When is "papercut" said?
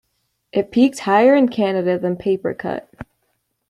2.15-2.87